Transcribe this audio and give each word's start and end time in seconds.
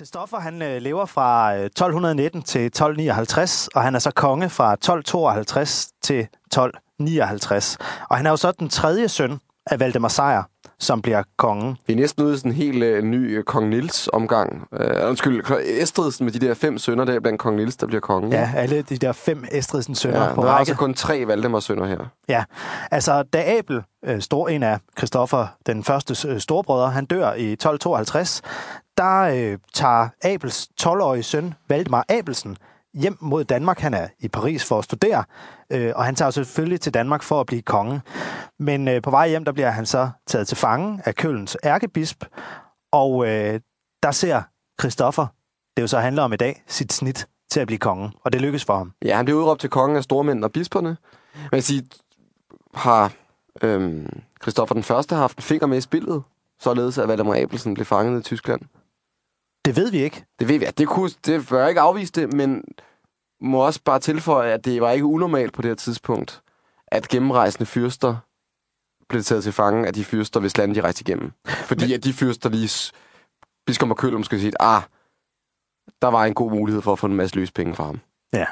Christoffer 0.00 0.38
han 0.38 0.62
øh, 0.62 0.82
lever 0.82 1.06
fra 1.06 1.54
øh, 1.56 1.64
1219 1.64 2.42
til 2.42 2.66
1259, 2.66 3.68
og 3.74 3.82
han 3.82 3.94
er 3.94 3.98
så 3.98 4.10
konge 4.10 4.50
fra 4.50 4.72
1252 4.72 5.88
til 6.02 6.20
1259. 6.20 7.78
Og 8.10 8.16
han 8.16 8.26
er 8.26 8.30
jo 8.30 8.36
så 8.36 8.52
den 8.52 8.68
tredje 8.68 9.08
søn 9.08 9.40
af 9.66 9.80
Valdemar 9.80 10.08
Sejr, 10.08 10.42
som 10.78 11.02
bliver 11.02 11.22
kongen. 11.38 11.76
Vi 11.86 11.92
er 11.92 11.96
næsten 11.96 12.24
ude 12.24 12.34
i 12.34 12.36
sådan 12.36 12.50
en 12.50 12.56
helt 12.56 12.82
øh, 12.82 13.02
ny 13.02 13.38
øh, 13.38 13.44
kong 13.44 13.68
Nils 13.68 14.08
omgang. 14.12 14.68
Øh, 14.72 15.08
undskyld, 15.08 15.44
Estridsen 15.80 16.24
med 16.24 16.32
de 16.32 16.46
der 16.46 16.54
fem 16.54 16.78
sønner 16.78 17.04
der 17.04 17.20
blandt 17.20 17.40
kong 17.40 17.56
Nils, 17.56 17.76
der 17.76 17.86
bliver 17.86 18.00
konge. 18.00 18.38
Ja, 18.38 18.52
alle 18.56 18.82
de 18.82 18.96
der 18.96 19.12
fem 19.12 19.44
Estridsen 19.52 19.94
sønner 19.94 20.24
ja 20.24 20.34
på 20.34 20.42
der 20.42 20.48
er 20.48 20.52
række. 20.52 20.58
altså 20.58 20.74
kun 20.74 20.94
tre 20.94 21.26
Valdemars 21.26 21.64
sønner 21.64 21.86
her. 21.86 21.98
Ja, 22.28 22.44
altså 22.90 23.22
da 23.22 23.58
Abel, 23.58 23.82
øh, 24.04 24.20
stor, 24.20 24.48
en 24.48 24.62
af 24.62 24.78
Christoffer, 24.98 25.46
den 25.66 25.84
første 25.84 26.40
storbrødre, 26.40 26.90
han 26.90 27.04
dør 27.04 27.32
i 27.32 27.52
1252, 27.52 28.42
der 28.96 29.20
øh, 29.20 29.58
tager 29.74 30.08
Abels 30.24 30.68
12-årige 30.82 31.22
søn, 31.22 31.54
Valdemar 31.68 32.04
Abelsen, 32.08 32.56
hjem 32.94 33.16
mod 33.20 33.44
Danmark. 33.44 33.78
Han 33.78 33.94
er 33.94 34.08
i 34.18 34.28
Paris 34.28 34.64
for 34.64 34.78
at 34.78 34.84
studere, 34.84 35.24
øh, 35.70 35.92
og 35.96 36.04
han 36.04 36.14
tager 36.14 36.30
selvfølgelig 36.30 36.80
til 36.80 36.94
Danmark 36.94 37.22
for 37.22 37.40
at 37.40 37.46
blive 37.46 37.62
konge. 37.62 38.00
Men 38.58 38.88
øh, 38.88 39.02
på 39.02 39.10
vej 39.10 39.28
hjem, 39.28 39.44
der 39.44 39.52
bliver 39.52 39.70
han 39.70 39.86
så 39.86 40.10
taget 40.26 40.48
til 40.48 40.56
fange 40.56 41.02
af 41.04 41.14
Kølens 41.14 41.56
ærkebisp, 41.64 42.24
og 42.92 43.28
øh, 43.28 43.60
der 44.02 44.10
ser 44.10 44.42
Christoffer, 44.80 45.26
det 45.76 45.82
jo 45.82 45.86
så 45.86 45.98
handler 45.98 46.22
om 46.22 46.32
i 46.32 46.36
dag, 46.36 46.62
sit 46.66 46.92
snit 46.92 47.26
til 47.50 47.60
at 47.60 47.66
blive 47.66 47.78
konge, 47.78 48.12
og 48.24 48.32
det 48.32 48.40
lykkes 48.40 48.64
for 48.64 48.76
ham. 48.76 48.92
Ja, 49.04 49.16
han 49.16 49.24
bliver 49.24 49.40
udråbt 49.40 49.60
til 49.60 49.70
kongen 49.70 49.96
af 49.96 50.04
stormænd 50.04 50.44
og 50.44 50.52
bisperne. 50.52 50.96
Men 51.34 51.52
jeg 51.52 51.64
siger, 51.64 51.82
har 52.74 53.12
øhm, 53.62 54.22
Christoffer 54.42 54.74
den 54.74 54.82
Første 54.82 55.14
haft 55.14 55.36
en 55.36 55.42
finger 55.42 55.66
med 55.66 55.78
i 55.78 55.80
spillet, 55.80 56.22
således 56.60 56.98
at 56.98 57.08
Valdemar 57.08 57.36
Abelsen 57.36 57.74
blev 57.74 57.86
fanget 57.86 58.20
i 58.20 58.22
Tyskland? 58.22 58.60
Det 59.64 59.76
ved 59.76 59.90
vi 59.90 59.98
ikke. 59.98 60.24
Det 60.38 60.48
ved 60.48 60.58
vi, 60.58 60.64
at 60.64 60.78
det, 60.78 60.88
kunne, 60.88 61.10
det 61.26 61.48
bør 61.48 61.66
ikke 61.66 61.80
afvise 61.80 62.12
det, 62.12 62.32
men 62.32 62.64
må 63.40 63.66
også 63.66 63.80
bare 63.84 63.98
tilføje, 63.98 64.52
at 64.52 64.64
det 64.64 64.80
var 64.80 64.90
ikke 64.90 65.04
unormalt 65.04 65.52
på 65.52 65.62
det 65.62 65.70
her 65.70 65.74
tidspunkt, 65.74 66.42
at 66.86 67.08
gennemrejsende 67.08 67.66
fyrster 67.66 68.16
blev 69.08 69.22
taget 69.22 69.42
til 69.42 69.52
fange 69.52 69.86
af 69.86 69.94
de 69.94 70.04
fyrster, 70.04 70.40
hvis 70.40 70.58
landet 70.58 70.76
de 70.76 70.80
rejste 70.80 71.02
igennem. 71.02 71.32
Fordi 71.46 71.84
men... 71.84 71.94
at 71.94 72.04
de 72.04 72.12
fyrster 72.12 72.48
lige... 72.48 72.92
Biskop 73.66 73.90
og 73.90 73.96
Køl 73.96 74.16
måske 74.16 74.40
sige, 74.40 74.52
ah, 74.60 74.82
der 76.02 76.08
var 76.08 76.24
en 76.24 76.34
god 76.34 76.50
mulighed 76.50 76.82
for 76.82 76.92
at 76.92 76.98
få 76.98 77.06
en 77.06 77.16
masse 77.16 77.36
løspenge 77.36 77.74
fra 77.74 77.84
ham. 77.84 78.00
Ja. 78.32 78.46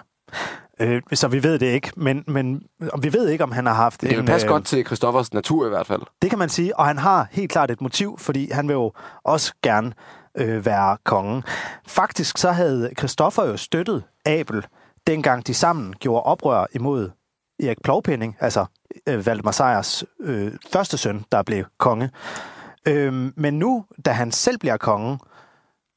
Øh, 0.81 1.03
så 1.15 1.29
vi 1.29 1.43
ved 1.43 1.59
det 1.59 1.67
ikke, 1.67 1.93
men, 1.97 2.25
men 2.27 2.63
vi 3.03 3.13
ved 3.13 3.29
ikke, 3.29 3.45
om 3.45 3.53
han 3.53 3.67
har 3.67 3.75
haft 3.75 4.01
Det 4.01 4.11
vil 4.11 4.19
en... 4.19 4.27
passe 4.27 4.47
øh, 4.47 4.51
godt 4.53 4.65
til 4.65 4.87
Christoffers 4.87 5.33
natur 5.35 5.67
i 5.67 5.69
hvert 5.69 5.87
fald. 5.87 6.03
Det 6.23 6.31
kan 6.31 6.39
man 6.39 6.49
sige, 6.49 6.79
og 6.79 6.87
han 6.87 6.99
har 6.99 7.27
helt 7.31 7.51
klart 7.53 7.71
et 7.71 7.81
motiv, 7.81 8.19
fordi 8.19 8.51
han 8.53 8.69
vil 8.69 8.75
jo 8.75 8.93
også 9.25 9.53
gerne 9.63 9.93
øh, 10.39 10.67
være 10.67 10.97
kongen. 11.05 11.43
Faktisk 11.87 12.39
så 12.39 12.51
havde 12.51 12.91
Christoffer 12.99 13.45
jo 13.45 13.57
støttet 13.57 14.03
Abel, 14.27 14.67
dengang 15.07 15.47
de 15.47 15.55
sammen 15.55 15.95
gjorde 16.01 16.23
oprør 16.23 16.67
imod 16.73 17.11
Erik 17.63 17.83
Plovpenning, 17.85 18.37
altså 18.41 18.65
øh, 19.09 19.27
Valdemar 19.27 19.51
Sejrs 19.53 20.05
øh, 20.21 20.53
første 20.73 20.99
søn, 20.99 21.25
der 21.33 21.43
blev 21.43 21.65
konge. 21.79 22.11
Øh, 22.89 23.33
men 23.37 23.59
nu, 23.59 23.85
da 24.05 24.11
han 24.11 24.33
selv 24.33 24.59
bliver 24.59 24.77
konge, 24.77 25.19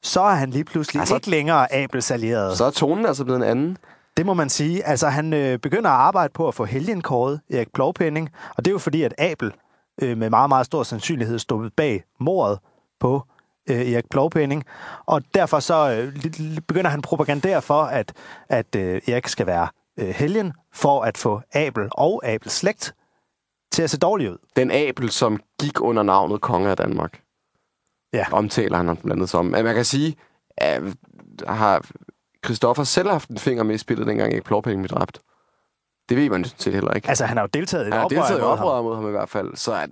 så 0.02 0.20
er 0.20 0.34
han 0.34 0.50
lige 0.50 0.64
pludselig 0.64 1.00
Altså- 1.00 1.14
ikke 1.14 1.30
længere 1.30 1.72
Abels 1.74 2.10
allierede. 2.10 2.56
Så 2.56 2.64
er 2.64 2.70
tonen 2.70 3.06
altså 3.06 3.24
blevet 3.24 3.36
en 3.36 3.44
anden. 3.48 3.76
Det 4.16 4.26
må 4.26 4.34
man 4.34 4.48
sige. 4.48 4.84
Altså, 4.84 5.08
han 5.08 5.32
øh, 5.32 5.58
begynder 5.58 5.90
at 5.90 5.96
arbejde 5.96 6.32
på 6.32 6.48
at 6.48 6.54
få 6.54 6.64
helgenkåret 6.64 7.40
Erik 7.50 7.72
Plovpenning, 7.72 8.30
og 8.56 8.64
det 8.64 8.70
er 8.70 8.72
jo 8.72 8.78
fordi, 8.78 9.02
at 9.02 9.14
Abel 9.18 9.52
øh, 10.02 10.18
med 10.18 10.30
meget, 10.30 10.48
meget 10.48 10.66
stor 10.66 10.82
sandsynlighed 10.82 11.38
stod 11.38 11.70
bag 11.70 12.04
mordet 12.20 12.58
på 13.00 13.22
øh, 13.70 13.92
Erik 13.92 14.10
Plovpenning, 14.10 14.64
og 15.06 15.22
derfor 15.34 15.60
så 15.60 15.90
øh, 15.90 16.16
begynder 16.68 16.90
han 16.90 16.98
at 16.98 17.04
propagandere 17.04 17.62
for, 17.62 17.82
at, 17.82 18.12
at 18.48 18.76
øh, 18.76 19.00
Erik 19.08 19.28
skal 19.28 19.46
være 19.46 19.68
øh, 19.98 20.08
helgen, 20.08 20.52
for 20.72 21.02
at 21.02 21.18
få 21.18 21.40
Abel 21.54 21.88
og 21.92 22.26
Abels 22.26 22.52
slægt 22.52 22.94
til 23.72 23.82
at 23.82 23.90
se 23.90 23.98
dårligt 23.98 24.30
ud. 24.30 24.38
Den 24.56 24.70
Abel, 24.70 25.10
som 25.10 25.40
gik 25.60 25.80
under 25.80 26.02
navnet 26.02 26.40
konge 26.40 26.70
af 26.70 26.76
Danmark. 26.76 27.20
Ja. 28.12 28.26
Omtaler 28.32 28.76
han 28.76 28.86
ham 28.86 28.96
blandt 28.96 29.12
andet 29.12 29.28
som. 29.28 29.46
Man 29.46 29.74
kan 29.74 29.84
sige, 29.84 30.16
at 30.56 30.82
har 31.48 31.84
Christoffer 32.44 32.84
selv 32.84 33.10
haft 33.10 33.28
en 33.28 33.38
finger 33.38 33.64
med 33.64 33.74
i 33.74 33.78
spillet, 33.78 34.06
dengang 34.06 34.32
ikke 34.32 34.44
Plovpenning 34.44 34.82
blev 34.82 34.98
dræbt? 34.98 35.20
Det 36.08 36.16
ved 36.16 36.30
man 36.30 36.44
set 36.44 36.72
heller 36.72 36.92
ikke. 36.92 37.08
Altså, 37.08 37.24
han 37.24 37.36
har 37.36 37.44
jo 37.44 37.48
deltaget 37.54 37.84
i 37.84 37.88
et 37.88 37.94
har 37.94 38.04
oprør 38.04 38.16
deltaget 38.16 38.38
i 38.38 38.42
imod 38.42 38.56
ham. 38.56 38.66
oprør 38.66 38.82
mod 38.82 38.94
ham 38.94 39.08
i 39.08 39.10
hvert 39.10 39.28
fald. 39.28 39.56
Så 39.56 39.72
er, 39.72 39.86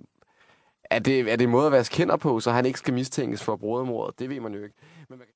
er, 0.90 0.98
det, 0.98 1.20
er 1.32 1.36
det 1.36 1.44
en 1.44 1.50
måde 1.50 1.66
at 1.66 1.72
vaske 1.72 1.96
hænder 1.96 2.16
på, 2.16 2.40
så 2.40 2.50
han 2.50 2.66
ikke 2.66 2.78
skal 2.78 2.94
mistænkes 2.94 3.42
for 3.42 3.56
brodermordet? 3.56 4.18
Det 4.18 4.30
ved 4.30 4.40
man 4.40 4.54
jo 4.54 4.62
ikke. 4.62 4.74
Men 5.08 5.18
man. 5.18 5.26